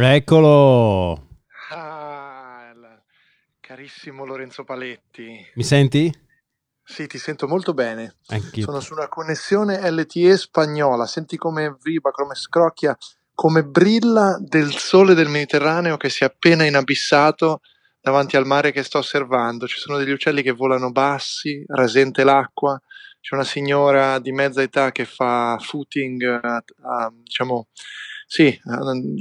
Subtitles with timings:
[0.00, 1.26] Eccolo.
[1.70, 2.72] Ah,
[3.58, 5.44] carissimo Lorenzo Paletti.
[5.54, 6.08] Mi senti?
[6.84, 8.14] Sì, ti sento molto bene.
[8.28, 8.62] Anch'io.
[8.62, 11.04] Sono su una connessione LTE spagnola.
[11.04, 12.96] Senti come vibra, come scrocchia,
[13.34, 17.60] come brilla del sole del Mediterraneo che si è appena inabissato
[18.00, 19.66] davanti al mare che sto osservando.
[19.66, 22.80] Ci sono degli uccelli che volano bassi, rasente l'acqua.
[23.20, 27.66] C'è una signora di mezza età che fa footing, a, a, diciamo,
[28.30, 28.60] sì,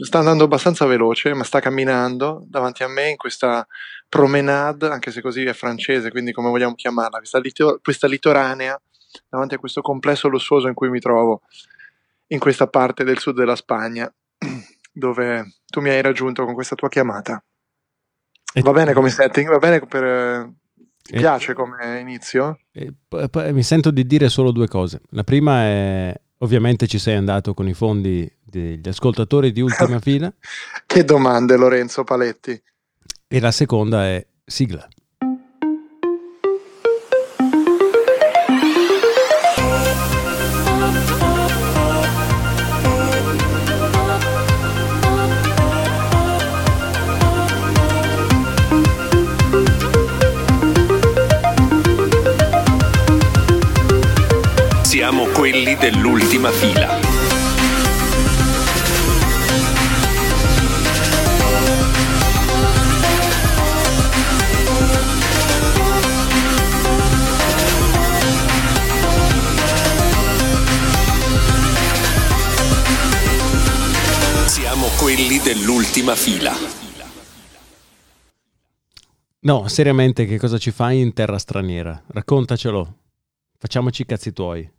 [0.01, 3.65] sta andando abbastanza veloce, ma sta camminando davanti a me in questa
[4.09, 8.77] promenade, anche se così è francese, quindi come vogliamo chiamarla, questa, lito- questa litoranea,
[9.29, 11.43] davanti a questo complesso lussuoso in cui mi trovo,
[12.27, 14.13] in questa parte del sud della Spagna,
[14.91, 17.41] dove tu mi hai raggiunto con questa tua chiamata.
[18.53, 19.47] E va bene come setting?
[19.47, 20.51] Va bene per...
[21.01, 22.59] Ti piace come inizio?
[22.73, 24.99] mi sento di dire solo due cose.
[25.11, 30.31] La prima è ovviamente ci sei andato con i fondi degli ascoltatori di ultima fila.
[30.85, 32.61] che domande Lorenzo Paletti.
[33.27, 34.87] E la seconda è sigla.
[55.07, 56.99] Siamo quelli dell'ultima fila.
[74.97, 76.53] quelli dell'ultima fila.
[79.39, 82.03] No, seriamente, che cosa ci fai in terra straniera?
[82.07, 82.97] Raccontacelo.
[83.57, 84.76] Facciamoci i cazzi tuoi.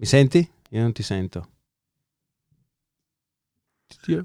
[0.00, 0.50] Mi senti?
[0.70, 1.48] Io non ti sento.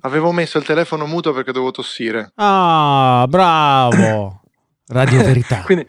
[0.01, 2.31] Avevo messo il telefono muto perché dovevo tossire.
[2.35, 4.43] Ah, bravo!
[4.87, 5.63] Radio Verità.
[5.63, 5.85] Quindi,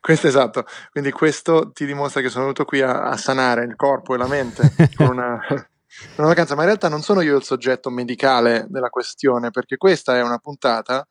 [0.00, 0.64] questo è esatto.
[0.90, 4.26] Quindi questo ti dimostra che sono venuto qui a, a sanare il corpo e la
[4.26, 5.38] mente con una
[6.16, 10.16] una vacanza, ma in realtà non sono io il soggetto medicale della questione, perché questa
[10.16, 11.06] è una puntata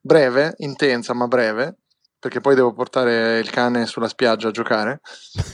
[0.00, 1.80] breve, intensa ma breve,
[2.18, 5.00] perché poi devo portare il cane sulla spiaggia a giocare.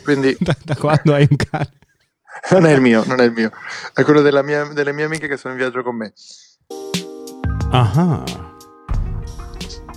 [0.05, 0.37] Quindi...
[0.39, 1.79] da, da quando hai un cane?
[2.51, 3.51] Non è il mio, non è il mio,
[3.93, 6.13] è quello mia, delle mie amiche che sono in viaggio con me.
[7.71, 8.25] Ah.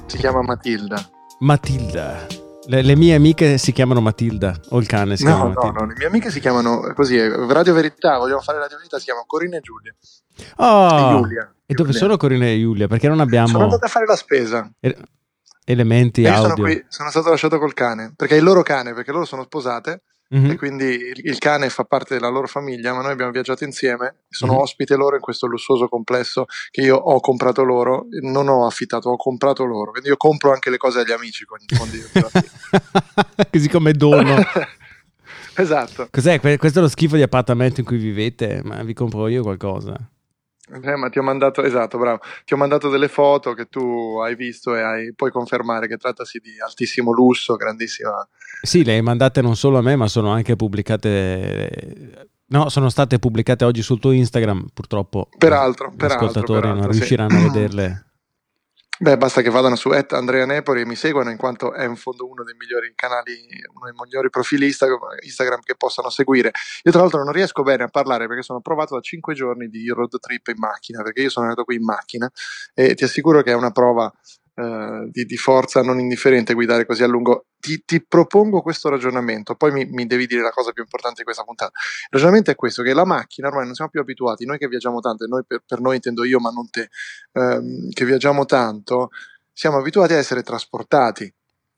[0.06, 1.10] Si chiama Matilda.
[1.40, 2.28] Matilda.
[2.68, 5.80] Le, le, mie amiche si chiamano Matilda, o il cane si no, chiama no, Matilda?
[5.80, 9.26] No, le mie amiche si chiamano così, Radio Verità, vogliamo fare Radio Verità, si chiamano
[9.26, 9.96] Corinne e Giulia.
[10.58, 11.54] Oh, e Giulia.
[11.66, 12.88] E dove sono Corinne e Giulia?
[12.88, 13.48] Perché non abbiamo...
[13.48, 14.70] Sono andate a fare la spesa.
[14.80, 14.96] E-
[15.66, 16.42] elementi audio.
[16.42, 19.44] Sono, qui, sono stato lasciato col cane, perché è il loro cane, perché loro sono
[19.44, 20.04] sposate
[20.34, 20.50] Mm-hmm.
[20.52, 24.16] E quindi il, il, cane fa parte della loro famiglia, ma noi abbiamo viaggiato insieme.
[24.30, 24.62] Sono mm-hmm.
[24.62, 29.18] ospite loro in questo lussuoso complesso che io ho comprato loro, non ho affittato, ho
[29.18, 29.92] comprato loro.
[29.92, 32.02] Quindi io compro anche le cose agli amici con i fondi
[33.52, 34.38] Così come dono.
[35.56, 36.08] esatto.
[36.10, 36.40] Cos'è?
[36.40, 38.62] Questo è lo schifo di appartamento in cui vivete?
[38.64, 39.98] Ma vi compro io qualcosa.
[40.70, 44.36] Eh, ma ti ho mandato, esatto, bravo, ti ho mandato delle foto che tu hai
[44.36, 48.28] visto e hai, puoi confermare che trattasi di altissimo lusso, grandissima.
[48.62, 52.30] Sì, le hai mandate non solo a me, ma sono anche pubblicate.
[52.48, 55.30] No, sono state pubblicate oggi sul tuo Instagram, purtroppo.
[55.38, 57.46] Peraltro, gli ascoltatori peraltro, non riusciranno sì.
[57.46, 58.06] a vederle.
[59.02, 62.30] Beh, basta che vadano su Andrea Nepori e mi seguano in quanto è in fondo
[62.30, 63.34] uno dei migliori canali,
[63.74, 66.52] uno dei migliori profili Instagram, che possano seguire.
[66.84, 69.88] Io tra l'altro non riesco bene a parlare perché sono provato da 5 giorni di
[69.88, 72.30] road trip in macchina, perché io sono andato qui in macchina
[72.76, 74.12] e ti assicuro che è una prova
[74.54, 77.46] eh, di, di, forza non indifferente guidare così a lungo.
[77.60, 81.24] Ti, ti propongo questo ragionamento, poi mi, mi, devi dire la cosa più importante di
[81.24, 81.72] questa puntata.
[81.76, 85.00] Il ragionamento è questo: che la macchina ormai non siamo più abituati, noi che viaggiamo
[85.00, 86.90] tanto, e noi per, per noi intendo io, ma non te,
[87.34, 89.10] ehm, che viaggiamo tanto,
[89.54, 91.34] siamo abituati a essere trasportati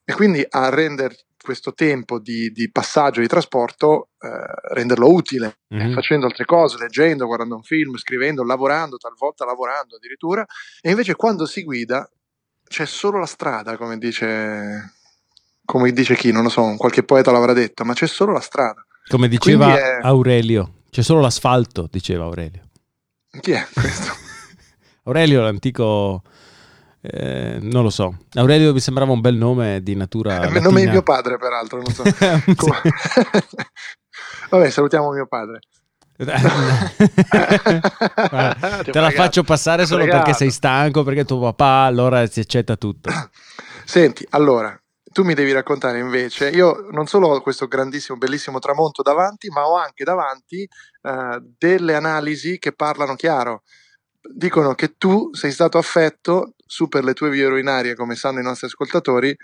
[0.05, 4.29] e quindi a rendere questo tempo di, di passaggio di trasporto eh,
[4.73, 5.93] renderlo utile, mm-hmm.
[5.93, 10.45] facendo altre cose, leggendo, guardando un film, scrivendo, lavorando, talvolta lavorando addirittura,
[10.81, 12.09] e invece quando si guida
[12.73, 14.93] c'è solo la strada, come dice,
[15.63, 18.83] come dice chi, non lo so, qualche poeta l'avrà detto, ma c'è solo la strada.
[19.07, 19.99] Come diceva è...
[20.01, 22.63] Aurelio, c'è solo l'asfalto, diceva Aurelio.
[23.39, 24.11] Chi è questo?
[25.05, 26.23] Aurelio, l'antico...
[26.99, 28.21] Eh, non lo so.
[28.33, 30.39] Aurelio mi sembrava un bel nome di natura.
[30.39, 31.79] È il nome di mio padre, peraltro.
[31.79, 32.01] Non so.
[34.49, 35.59] Vabbè, salutiamo mio padre.
[38.29, 42.75] Guarda, te la faccio passare solo perché sei stanco, perché tuo papà allora si accetta
[42.75, 43.09] tutto.
[43.85, 44.79] Senti, allora,
[45.13, 49.67] tu mi devi raccontare invece, io non solo ho questo grandissimo, bellissimo tramonto davanti, ma
[49.67, 53.63] ho anche davanti eh, delle analisi che parlano chiaro.
[54.21, 58.43] Dicono che tu sei stato affetto, su per le tue vie urinarie, come sanno i
[58.43, 59.35] nostri ascoltatori,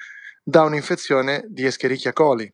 [0.49, 2.51] da un'infezione di Escherichia coli.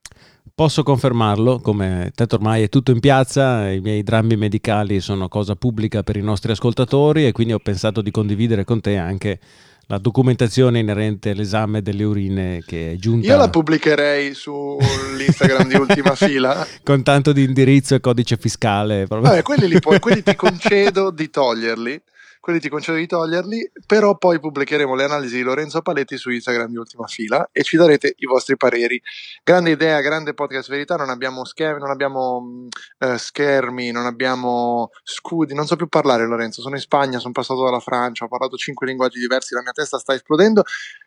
[0.53, 5.55] Posso confermarlo, come tanto ormai è tutto in piazza, i miei drammi medicali sono cosa
[5.55, 9.39] pubblica per i nostri ascoltatori e quindi ho pensato di condividere con te anche
[9.87, 13.27] la documentazione inerente all'esame delle urine che è giunta.
[13.27, 16.65] Io la pubblicherei sull'Instagram di Ultima Fila.
[16.83, 19.05] Con tanto di indirizzo e codice fiscale.
[19.07, 22.01] Vabbè, quelli, puoi, quelli ti concedo di toglierli
[22.45, 26.69] quelli ti concedo di toglierli, però poi pubblicheremo le analisi di Lorenzo Paletti su Instagram
[26.69, 29.01] di ultima fila e ci darete i vostri pareri.
[29.43, 32.67] Grande idea, grande podcast verità, non abbiamo schermi, non abbiamo
[32.99, 37.63] uh, schermi, non abbiamo scudi, non so più parlare Lorenzo, sono in Spagna, sono passato
[37.63, 40.61] dalla Francia, ho parlato cinque linguaggi diversi, la mia testa sta esplodendo,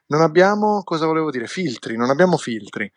[0.06, 2.90] non abbiamo, cosa volevo dire, filtri, non abbiamo filtri.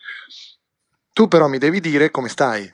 [1.13, 2.73] Tu però mi devi dire come stai.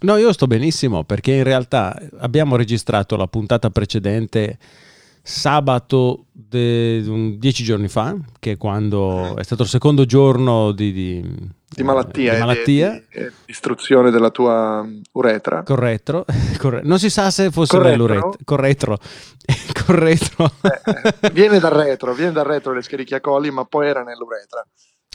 [0.00, 4.58] No, io sto benissimo perché in realtà abbiamo registrato la puntata precedente
[5.26, 7.02] sabato de,
[7.38, 12.34] dieci giorni fa, che è quando è stato il secondo giorno di, di, di malattia,
[12.34, 12.90] di malattia.
[12.90, 15.62] Di, di, istruzione della tua uretra.
[15.62, 16.26] Corretto,
[16.60, 16.86] corretto.
[16.86, 18.30] non si sa se fosse nell'uretra.
[18.44, 18.98] Corretto.
[19.86, 20.52] corretto.
[20.60, 24.62] Eh, viene dal retro, viene dal retro le coli, ma poi era nell'uretra.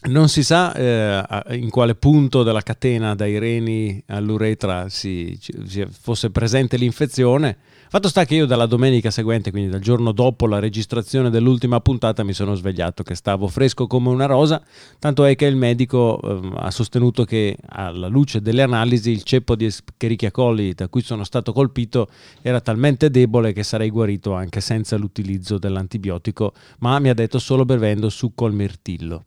[0.01, 6.29] Non si sa eh, in quale punto della catena dai reni all'uretra si, si fosse
[6.29, 7.57] presente l'infezione
[7.91, 12.23] Fatto sta che io dalla domenica seguente, quindi dal giorno dopo la registrazione dell'ultima puntata,
[12.23, 14.61] mi sono svegliato che stavo fresco come una rosa,
[14.99, 19.55] tanto è che il medico eh, ha sostenuto che alla luce delle analisi il ceppo
[19.55, 22.09] di Escherichia coli da cui sono stato colpito
[22.43, 27.65] era talmente debole che sarei guarito anche senza l'utilizzo dell'antibiotico, ma mi ha detto solo
[27.65, 29.23] bevendo succo al mirtillo.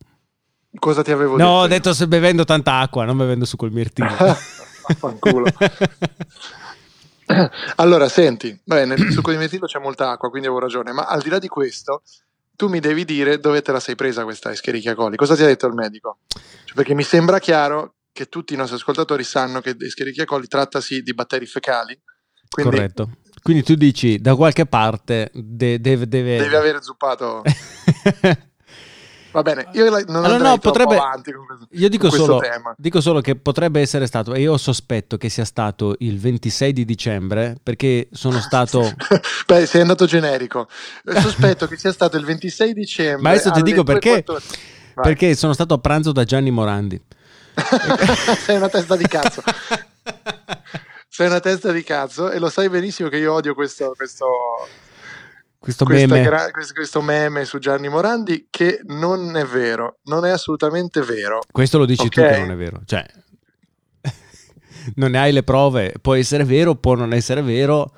[0.78, 1.48] Cosa ti avevo detto?
[1.48, 4.08] No, ho detto se bevendo tanta acqua, non bevendo succo al mirtillo.
[4.96, 5.46] Fanculo.
[7.76, 11.20] allora, senti, vabbè, nel succo di mirtillo c'è molta acqua, quindi avevo ragione, ma al
[11.20, 12.02] di là di questo,
[12.56, 15.16] tu mi devi dire dove te la sei presa questa Escherichia coli.
[15.16, 16.18] Cosa ti ha detto il medico?
[16.28, 21.02] Cioè, perché mi sembra chiaro che tutti i nostri ascoltatori sanno che Escherichia coli trattasi
[21.02, 21.98] di batteri fecali.
[22.48, 23.10] Quindi Corretto.
[23.42, 26.36] Quindi tu dici da qualche parte de- deve, deve...
[26.38, 27.42] Deve aver zuppato.
[29.32, 32.74] Va bene, io non allora, no, potrebbe, avanti con questo, io dico con solo, tema.
[32.76, 36.84] dico solo che potrebbe essere stato, e io sospetto che sia stato il 26 di
[36.84, 38.94] dicembre, perché sono stato...
[39.46, 40.68] Beh, sei andato generico.
[41.04, 43.22] Sospetto che sia stato il 26 dicembre.
[43.22, 44.22] Ma adesso ti dico perché.
[44.94, 47.00] Perché sono stato a pranzo da Gianni Morandi.
[48.44, 49.42] sei una testa di cazzo.
[51.08, 54.26] sei una testa di cazzo e lo sai benissimo che io odio questo, questo
[55.62, 56.22] questo meme.
[56.22, 61.38] Gra- questo, meme su Gianni Morandi che non è vero, non è assolutamente vero.
[61.52, 62.24] Questo lo dici okay.
[62.24, 63.06] tu che non è vero, cioè
[64.96, 67.94] non ne hai le prove, può essere vero, può non essere vero.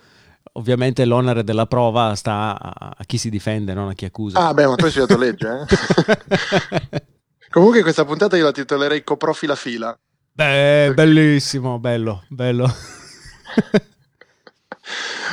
[0.56, 4.46] Ovviamente l'onere della prova sta a chi si difende, non a chi accusa.
[4.46, 7.02] Ah, beh, ma tu hai studiato legge, eh?
[7.50, 9.98] Comunque questa puntata io la titolerei Coprofila fila.
[10.32, 12.70] Beh, bellissimo, bello, bello.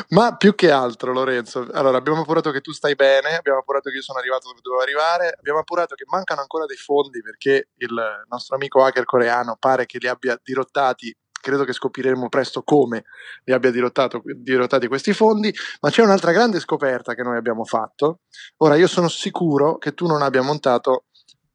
[0.09, 3.97] Ma più che altro, Lorenzo, allora abbiamo appurato che tu stai bene, abbiamo appurato che
[3.97, 8.25] io sono arrivato dove dovevo arrivare, abbiamo appurato che mancano ancora dei fondi perché il
[8.29, 13.03] nostro amico hacker coreano pare che li abbia dirottati credo che scopriremo presto come
[13.43, 18.19] li abbia dirottati questi fondi, ma c'è un'altra grande scoperta che noi abbiamo fatto.
[18.57, 21.05] Ora, io sono sicuro che tu non abbia montato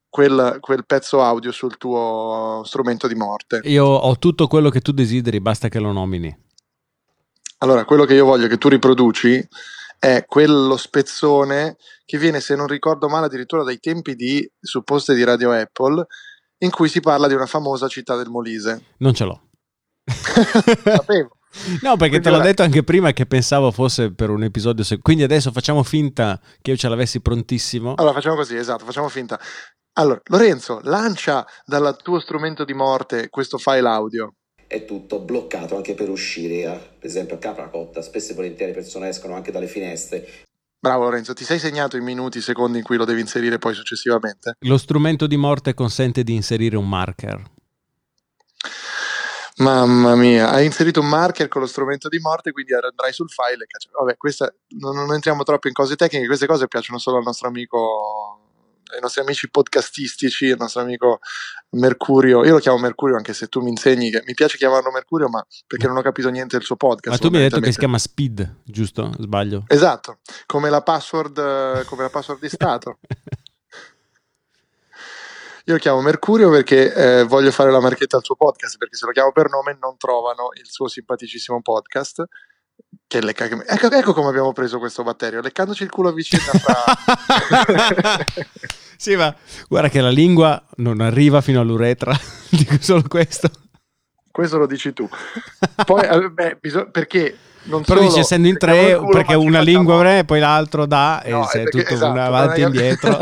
[0.09, 3.61] quel, quel, pezzo audio sul tuo strumento di morte.
[3.63, 6.45] Io ho tutto quello che tu desideri, basta che lo nomini.
[7.59, 9.45] Allora, quello che io voglio che tu riproduci
[9.99, 15.23] è quello spezzone che viene, se non ricordo male, addirittura dai tempi di supposte di
[15.23, 16.05] Radio Apple,
[16.59, 18.93] in cui si parla di una famosa città del Molise.
[18.97, 19.41] Non ce l'ho.
[20.05, 21.37] Sapevo.
[21.81, 24.83] No, perché Quindi te l'ho detto anche prima che pensavo fosse per un episodio.
[24.83, 24.99] Se...
[24.99, 27.95] Quindi adesso facciamo finta che io ce l'avessi prontissimo.
[27.95, 29.39] Allora, facciamo così, esatto, facciamo finta.
[29.93, 34.35] Allora, Lorenzo, lancia dal tuo strumento di morte questo file audio
[34.67, 36.79] è tutto bloccato anche per uscire, eh.
[36.99, 40.45] per esempio a Capra Cotta, spesso e volentieri le persone escono anche dalle finestre.
[40.79, 43.73] Bravo Lorenzo, ti sei segnato i minuti, i secondi in cui lo devi inserire poi
[43.73, 44.57] successivamente?
[44.59, 47.55] Lo strumento di morte consente di inserire un marker.
[49.57, 53.63] Mamma mia, hai inserito un marker con lo strumento di morte, quindi andrai sul file
[53.63, 53.89] e cacci.
[53.91, 57.47] Vabbè, questa, non, non entriamo troppo in cose tecniche, queste cose piacciono solo al nostro
[57.47, 58.46] amico
[58.93, 61.19] ai nostri amici podcastistici, il nostro amico
[61.71, 62.43] Mercurio.
[62.45, 65.45] Io lo chiamo Mercurio anche se tu mi insegni che mi piace chiamarlo Mercurio, ma
[65.65, 67.21] perché non ho capito niente del suo podcast.
[67.21, 69.11] Ma tu mi hai detto che si chiama Speed, giusto?
[69.17, 69.63] Sbaglio?
[69.67, 72.99] Esatto, come la password, come la password di Stato.
[75.67, 79.05] Io lo chiamo Mercurio perché eh, voglio fare la marchetta al suo podcast, perché se
[79.05, 82.23] lo chiamo per nome non trovano il suo simpaticissimo podcast.
[83.09, 83.45] Che lecca...
[83.45, 88.25] ecco, ecco come abbiamo preso questo batterio, leccandoci il culo a vicina fra...
[88.97, 89.33] sì, ma
[89.69, 92.13] guarda che la lingua non arriva fino all'uretra,
[92.51, 93.49] dico solo questo.
[94.29, 95.07] Questo lo dici tu.
[95.85, 99.61] Poi, eh, beh, bisog- perché non Però solo dice essendo in tre, perché ci una
[99.61, 102.65] lingua e poi l'altro dà No, e sei è perché- tutto esatto, un avanti e
[102.65, 103.19] indietro.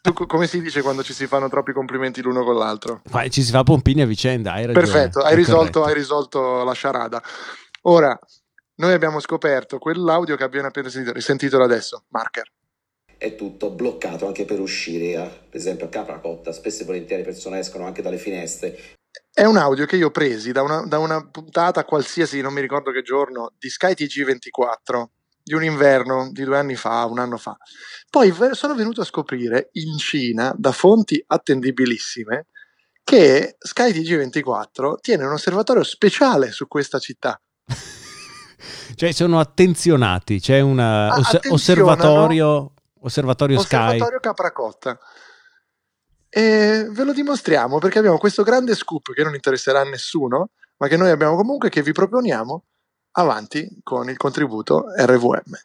[0.00, 3.02] tu co- come si dice quando ci si fanno troppi complimenti l'uno con l'altro?
[3.10, 4.86] Ma ci si fa pompini a vicenda, hai ragione.
[4.86, 7.22] Perfetto, hai risolto, hai risolto la sciarada.
[7.82, 8.18] Ora,
[8.76, 12.50] noi abbiamo scoperto quell'audio che abbiamo appena sentito, risentitelo adesso, Marker.
[13.20, 17.28] è tutto bloccato anche per uscire, a- per esempio a Capracotta, spesso e volentieri le
[17.28, 18.96] persone escono anche dalle finestre.
[19.30, 22.90] È un audio che io presi da una, da una puntata qualsiasi, non mi ricordo
[22.90, 25.04] che giorno, di Sky TG24,
[25.42, 27.58] di un inverno di due anni fa, un anno fa.
[28.08, 32.46] Poi sono venuto a scoprire in Cina, da fonti attendibilissime,
[33.04, 37.38] che Sky TG24 tiene un osservatorio speciale su questa città.
[38.94, 43.76] Cioè sono attenzionati, c'è un Ah, attenzionano- osservatorio, osservatorio Sky.
[43.76, 44.98] Osservatorio Capracotta.
[46.28, 50.86] E ve lo dimostriamo perché abbiamo questo grande scoop che non interesserà a nessuno, ma
[50.86, 52.64] che noi abbiamo comunque che vi proponiamo
[53.12, 55.56] avanti con il contributo RVM.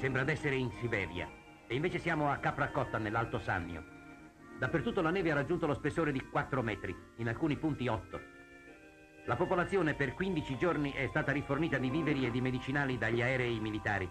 [0.00, 1.26] Sembra d'essere in Siberia
[1.66, 3.93] e invece siamo a Capracotta nell'Alto Sannio.
[4.64, 8.20] Dappertutto la neve ha raggiunto lo spessore di 4 metri, in alcuni punti 8.
[9.26, 13.60] La popolazione per 15 giorni è stata rifornita di viveri e di medicinali dagli aerei
[13.60, 14.10] militari.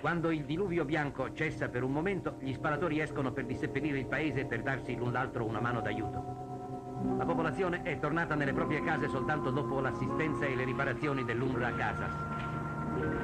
[0.00, 4.42] Quando il diluvio bianco cessa per un momento, gli sparatori escono per disseppellire il paese
[4.42, 7.16] e per darsi l'un l'altro una mano d'aiuto.
[7.18, 12.14] La popolazione è tornata nelle proprie case soltanto dopo l'assistenza e le riparazioni dell'UNRWA Casas.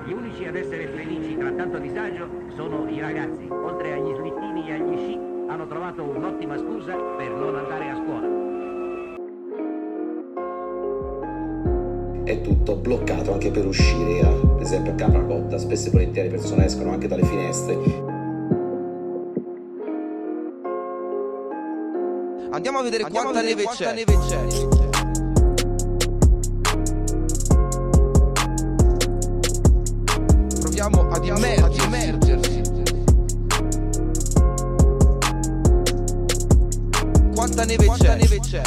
[0.05, 3.47] Gli unici ad essere felici tra tanto disagio sono i ragazzi.
[3.49, 8.35] Oltre agli slittini e agli sci, hanno trovato un'ottima scusa per non andare a scuola.
[12.25, 16.37] È tutto bloccato anche per uscire, a- per esempio a Capracotta, spesso e volentieri le
[16.37, 17.75] persone escono anche dalle finestre.
[22.51, 23.95] Andiamo a vedere quanta, neve, c'è.
[30.61, 32.06] Proviamo ad immergersi.
[37.57, 38.61] Quanta neve c'è?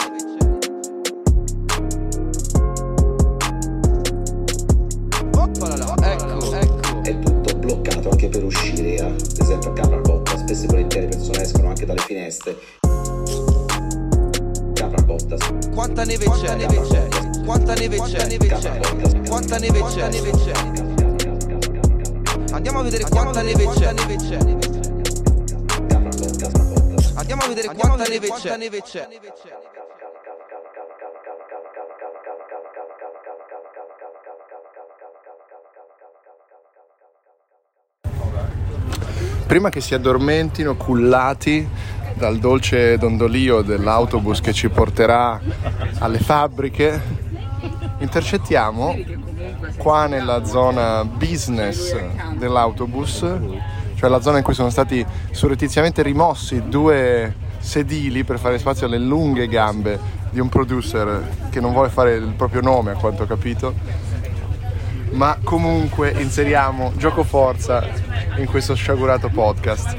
[5.35, 7.01] Oppala, ecco, ecco.
[7.03, 11.15] È tutto bloccato anche per uscire, a- per esempio a Capracotta, spesso e volentieri le
[11.15, 12.57] persone escono anche dalle finestre.
[14.73, 15.35] Capracotta,
[15.73, 16.55] Quanta neve c'è?
[17.45, 18.27] Quanta neve c'è?
[19.27, 20.51] Quanta neve c'è?
[22.51, 23.93] Andiamo a vedere quanta neve c'è.
[23.93, 24.68] Capracotta,
[27.29, 27.37] Capracotta.
[27.37, 29.07] Andiamo a vedere quanta neve c'è.
[39.45, 41.67] Prima che si addormentino cullati
[42.13, 45.39] dal dolce dondolio dell'autobus che ci porterà
[45.99, 47.01] alle fabbriche,
[47.99, 48.95] intercettiamo
[49.77, 51.95] qua nella zona business
[52.35, 53.25] dell'autobus,
[53.99, 58.97] cioè la zona in cui sono stati surrettiziamente rimossi due sedili per fare spazio alle
[58.97, 63.25] lunghe gambe di un producer che non vuole fare il proprio nome a quanto ho
[63.25, 64.07] capito
[65.11, 67.83] ma comunque inseriamo gioco forza
[68.37, 69.95] in questo sciagurato podcast.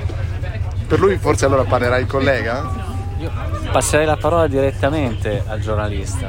[0.86, 2.88] Per lui forse allora parlerà il collega?
[3.70, 6.28] Passerei la parola direttamente al giornalista.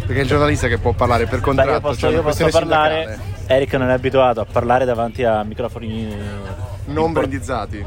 [0.00, 2.48] Perché è il giornalista che può parlare per Beh, contratto, io posso, cioè io posso
[2.48, 3.02] parlare.
[3.06, 3.30] sindacale.
[3.46, 6.16] Eric non è abituato a parlare davanti a microfoni
[6.86, 7.84] Non impor- brandizzati.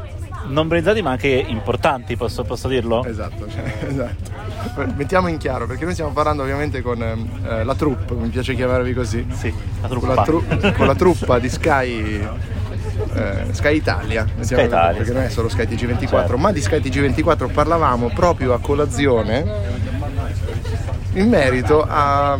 [0.48, 3.04] non brandizzati, ma anche importanti, posso, posso dirlo?
[3.04, 4.94] Esatto, cioè, esatto.
[4.96, 8.92] Mettiamo in chiaro, perché noi stiamo parlando ovviamente con eh, la troupe, mi piace chiamarvi
[8.94, 9.26] così.
[9.32, 10.14] Sì, la Con truppa.
[10.14, 12.26] la, tru- con la truppa di Sky,
[13.14, 16.36] eh, Sky Italia, Sky Italia, perché non è solo Sky TG24, Certo.
[16.38, 19.44] ma di Sky TG24 parlavamo proprio a colazione
[21.14, 22.38] in merito a...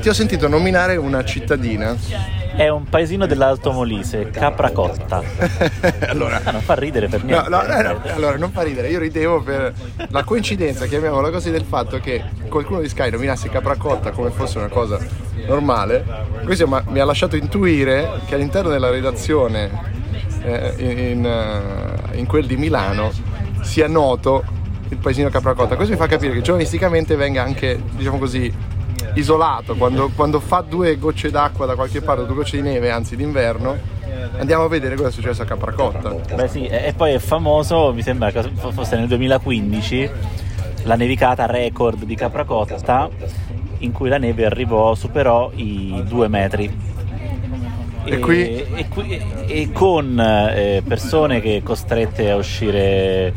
[0.00, 1.94] Ti ho sentito nominare una cittadina.
[2.60, 5.22] È un paesino dell'Alto Molise, Capracotta.
[6.08, 7.48] allora, Ah, non fa ridere per niente.
[7.48, 9.72] no, no, no, allora non fa ridere, io ridevo per
[10.10, 14.68] la coincidenza, chiamiamola così, del fatto che qualcuno di Sky nominasse Capracotta come fosse una
[14.68, 14.98] cosa
[15.46, 16.04] normale.
[16.44, 19.70] Questo mi ha lasciato intuire che all'interno della redazione
[20.42, 23.10] eh, in, eh, in quel di Milano
[23.62, 24.44] sia noto
[24.90, 25.76] il paesino Capracotta.
[25.76, 28.52] Questo mi fa capire che giornalisticamente venga anche, diciamo così,
[29.14, 33.16] isolato quando, quando fa due gocce d'acqua da qualche parte, due gocce di neve, anzi
[33.16, 33.98] d'inverno,
[34.38, 36.34] Andiamo a vedere cosa è successo a Capracotta.
[36.34, 40.10] Beh sì, e e poi è famoso, mi sembra che fosse nel 2015,
[40.84, 43.08] la nevicata record di Capracotta
[43.78, 46.88] in cui la neve arrivò, superò i due metri.
[48.04, 48.62] E qui?
[48.62, 53.32] e, qui- e con eh, persone che costrette a uscire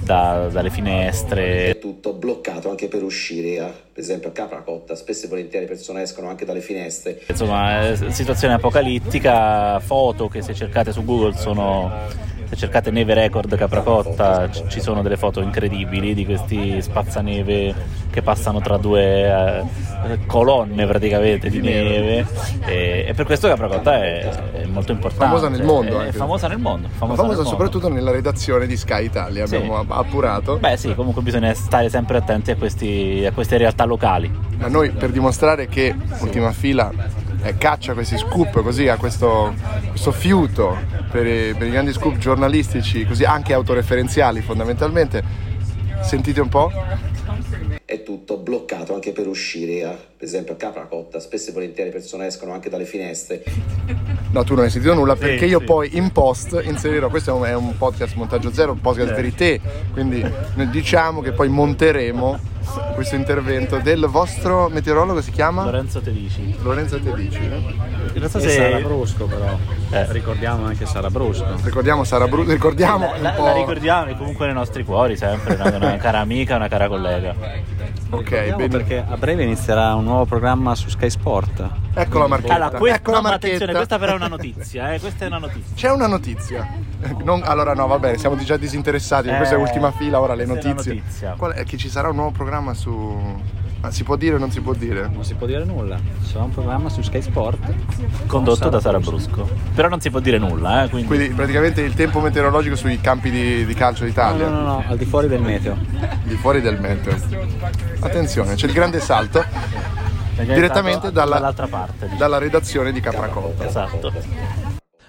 [0.00, 5.28] da- dalle finestre, tutto bloccato anche per uscire, a- per esempio a Capracotta, spesso e
[5.28, 7.22] volentieri le persone escono anche dalle finestre.
[7.28, 11.90] insomma, eh, situazione apocalittica, foto che se cercate su Google sono
[12.48, 17.74] se cercate neve record Capracotta c- ci sono delle foto incredibili di questi spazzaneve
[18.10, 22.24] che passano tra due eh, colonne praticamente di neve
[22.64, 26.16] e, e per questo Capracotta è, è molto importante Famosa nel mondo è, anche.
[26.16, 27.48] famosa nel mondo famosa Famosa nel mondo.
[27.50, 29.56] soprattutto nella redazione di Sky Italia, Sì.
[29.56, 30.56] abbiamo app- appurato.
[30.58, 34.90] beh sì comunque bisogna stare sempre attenti a, questi- a queste realtà locali Ma noi
[34.90, 36.90] per dimostrare che Ultima Fila
[37.46, 39.54] eh, caccia questi scoop così ha questo,
[39.88, 40.76] questo fiuto
[41.10, 45.22] per i, per i grandi scoop giornalistici, così anche autoreferenziali fondamentalmente,
[46.02, 46.72] sentite un po'.
[47.84, 51.96] È tutto bloccato anche per uscire, a- per esempio a Capracotta, spesso e volentieri le
[51.96, 53.44] persone escono anche dalle finestre.
[54.32, 55.64] No, tu non hai sentito nulla perché io sì.
[55.64, 59.60] poi in post inserirò, questo è un, podcast montaggio zero, un podcast verité,
[59.92, 60.20] quindi
[60.54, 62.54] noi diciamo che poi monteremo
[62.94, 65.64] questo intervento del vostro meteorologo, si chiama?
[65.64, 67.40] Lorenzo Tedici Lorenzo Tedici.
[68.14, 69.58] non so E Sara Brusco però,
[70.10, 71.46] ricordiamo anche Sara Brusco.
[71.62, 73.54] Ricordiamo Sara Bru- ricordiamo la, un la po'...
[73.54, 77.34] ricordiamo comunque nei nostri cuori sempre, una, una cara amica, una cara collega.
[78.08, 78.68] Ok, bene.
[78.68, 81.68] perché a breve inizierà un nuovo programma su Sky Sport.
[81.94, 82.54] Ecco la marchetta.
[82.54, 83.46] Allora, que- ecco la marchetta.
[83.46, 85.74] attenzione, questa però è una notizia, eh, questa è una notizia.
[85.74, 86.68] C'è una notizia.
[87.24, 90.44] Non- allora no, va bene, siamo già disinteressati, questa è Eh, ultima fila, ora le
[90.44, 90.94] questa è una notizie.
[90.94, 91.34] notizia.
[91.36, 91.64] Qual è?
[91.64, 93.42] Che ci sarà un nuovo programma su...
[93.80, 95.08] Ma si può dire o non si può dire?
[95.08, 95.98] Non si può dire nulla.
[96.22, 98.26] Sarà un programma su Sky Sport.
[98.26, 99.48] Condotto da Sara Brusco.
[99.74, 101.06] Però non si può dire nulla, eh, quindi...
[101.08, 104.84] Quindi praticamente il tempo meteorologico sui campi di, di calcio No, d'Italia, no, no, no,
[104.88, 105.76] al di fuori del meteo.
[106.24, 107.16] di fuori del meteo.
[108.00, 109.44] Attenzione, c'è il grande salto
[110.42, 111.98] direttamente stato dalla, dall'altra parte.
[112.00, 112.18] diciamo.
[112.18, 113.66] dalla redazione di Capracotta.
[113.66, 114.12] Esatto.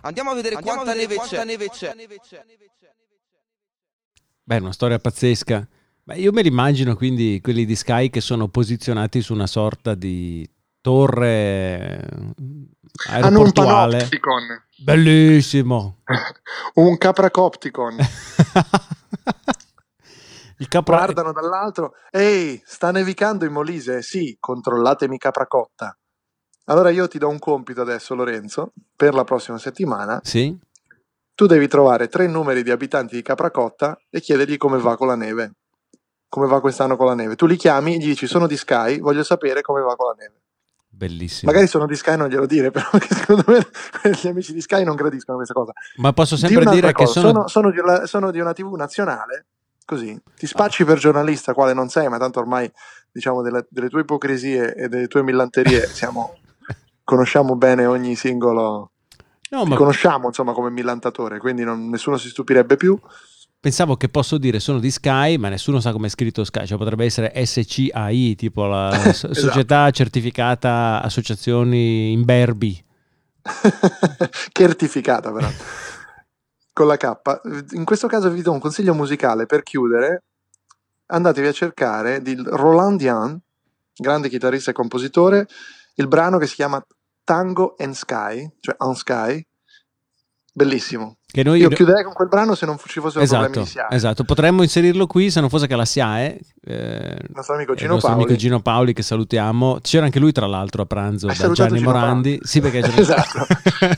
[0.01, 1.43] Andiamo a vedere quanta neve c'è.
[4.43, 5.67] Beh, una storia pazzesca.
[6.07, 9.93] Beh, io me li immagino quindi quelli di Sky che sono posizionati su una sorta
[9.93, 11.99] di torre
[13.09, 16.03] eh, Hanno un panopticon, Bellissimo.
[16.75, 17.97] un capracopticon.
[20.59, 20.95] Il capra...
[20.95, 24.01] Guardano dall'altro, ehi, sta nevicando in Molise?
[24.01, 25.93] Sì, controllatemi Capracotta.
[26.67, 30.21] Allora io ti do un compito adesso, Lorenzo, per la prossima settimana.
[30.23, 30.57] Sì?
[31.35, 35.17] Tu devi trovare tre numeri di abitanti di Capracotta e chiedergli come va con la
[35.17, 35.51] neve.
[36.29, 37.35] Come va quest'anno con la neve.
[37.35, 40.15] Tu li chiami e gli dici sono di Sky, voglio sapere come va con la
[40.17, 40.41] neve.
[40.89, 41.51] Bellissimo.
[41.51, 43.67] Magari sono di Sky non glielo dire, però secondo me
[44.11, 45.71] gli amici di Sky non gradiscono questa cosa.
[45.97, 47.31] Ma posso Di sempre un'altra dire che cosa, sono...
[47.31, 49.45] sono, sono di una, sono di una TV nazionale,
[49.85, 52.69] così ti spacci per giornalista, quale non sei, ma tanto ormai
[53.11, 56.39] diciamo delle, delle tue ipocrisie e delle tue millanterie siamo,
[57.03, 58.91] conosciamo bene ogni singolo.
[59.49, 62.99] No, Ti ma conosciamo insomma come millantatore, quindi non- nessuno si stupirebbe più.
[63.59, 66.65] Pensavo che posso dire sono di Sky, ma nessuno sa come è scritto Sky.
[66.65, 69.33] Cioè potrebbe essere SCAI, tipo la Esatto.
[69.33, 72.83] società certificata associazioni imberbi.
[74.51, 75.47] Certificata però.
[76.73, 77.11] Con la K.
[77.71, 80.23] In questo caso vi do un consiglio musicale per chiudere.
[81.07, 83.39] Andatevi a cercare di Roland Dian,
[83.95, 85.47] grande chitarrista e compositore,
[85.95, 86.85] il brano che si chiama
[87.23, 89.41] Tango and Sky, cioè On Sky.
[90.53, 91.17] Bellissimo.
[91.29, 91.59] Che noi...
[91.59, 93.87] Io chiuderei con quel brano se non ci fossero Esatto, problemi di SIAE.
[93.91, 97.77] esatto, potremmo inserirlo qui se non fosse che la SIAE, eh, Il nostro amico il
[97.77, 98.23] Gino nostro Paoli.
[98.23, 101.79] amico Gino Paoli che salutiamo, c'era anche lui tra l'altro a pranzo Hai da Gianni
[101.79, 102.47] Gino Morandi, Paoli?
[102.47, 103.45] sì perché c'era- esatto.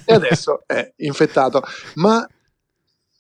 [0.06, 1.62] e adesso è infettato.
[1.96, 2.28] Ma,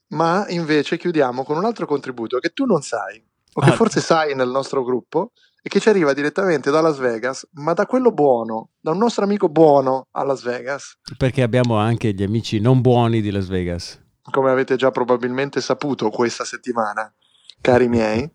[0.08, 3.74] ma invece chiudiamo con un altro contributo che tu non sai, o che Ah.
[3.76, 5.34] forse sai nel nostro gruppo,
[5.70, 9.24] e che ci arriva direttamente da Las Vegas, ma da quello buono, da un nostro
[9.24, 14.02] amico buono a Las Vegas, perché abbiamo anche gli amici non buoni di Las Vegas.
[14.32, 17.14] come avete già probabilmente saputo questa settimana,
[17.62, 18.30] cari miei.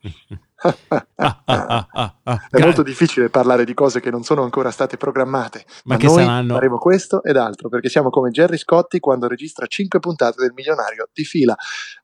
[1.16, 1.88] Ah, ah,
[2.22, 2.46] ah.
[2.48, 6.06] È molto difficile parlare di cose che non sono ancora state programmate, Ma ma, che
[6.06, 10.40] noi saranno- faremo questo ed altro, perché siamo come Jerry Scotti quando registra 5 puntate
[10.40, 11.54] del milionario di fila.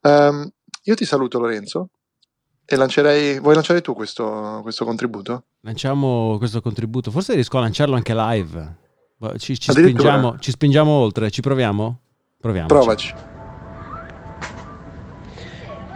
[0.03, 0.51] Ehm,
[0.83, 1.91] io ti saluto Lorenzo
[2.73, 5.47] e lancerei, vuoi lanciare tu questo, questo contributo?
[5.63, 8.77] Lanciamo questo contributo, forse riesco a lanciarlo anche live.
[9.39, 12.01] Ci, ci spingiamo, ci spingiamo oltre, ci proviamo?
[12.39, 12.69] Proviamo.
[12.69, 13.13] Provaci.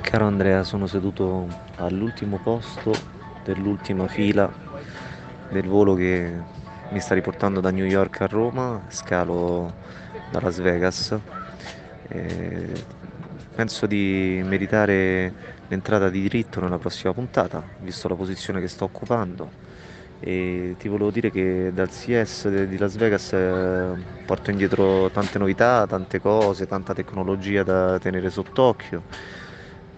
[0.00, 2.92] Caro Andrea, sono seduto all'ultimo posto
[3.44, 4.52] dell'ultima fila
[5.50, 6.32] del volo che
[6.90, 9.72] mi sta riportando da New York a Roma, scalo
[10.32, 11.16] da Las Vegas
[12.08, 12.84] Eh,
[13.54, 19.54] penso di meritare l'entrata di diritto nella prossima puntata, visto la posizione che sto occupando.
[20.18, 25.86] E ti volevo dire che dal CS di Las Vegas eh, porto indietro tante novità,
[25.86, 29.06] tante cose, tanta tecnologia da tenere sott'occhio,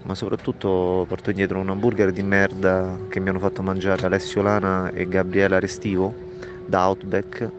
[0.03, 4.91] ma soprattutto porto indietro un hamburger di merda che mi hanno fatto mangiare Alessio Lana
[4.91, 6.21] e Gabriela Restivo
[6.65, 7.53] da Outback,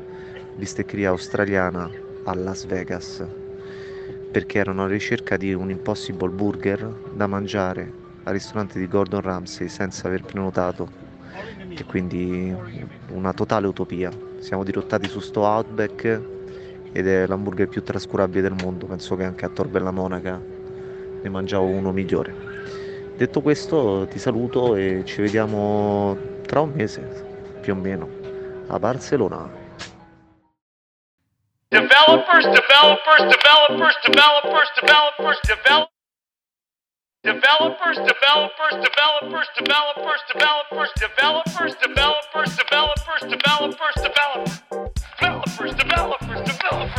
[0.53, 1.93] bisteccheria australiana
[2.23, 3.36] a Las Vegas
[4.31, 9.67] perché erano alla ricerca di un impossible burger da mangiare al ristorante di Gordon Ramsay
[9.69, 10.89] senza aver prenotato
[11.69, 12.53] e quindi
[13.09, 14.11] una totale utopia.
[14.39, 16.21] Siamo dirottati su sto Outback
[16.91, 20.41] ed è l'hamburger più trascurabile del mondo, penso che anche a Tor Bella Monaca
[21.21, 22.33] ne mangiavo uno migliore.
[23.15, 27.07] Detto questo ti saluto e ci vediamo tra un mese
[27.61, 28.09] più o meno
[28.67, 29.66] a Barcellona.
[31.69, 35.91] Developers, developers, developers, developers, developers, developers.
[37.23, 44.61] Developers, developers, developers, developers, developers, developers, developers, developers, developers, developers.
[45.19, 46.96] Developers, developers, developers, developers,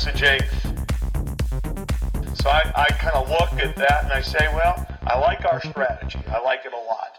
[0.00, 0.40] messaging.
[2.42, 5.60] So I, I kind of look at that and I say, well, I like our
[5.60, 6.20] strategy.
[6.28, 7.09] I like it a lot.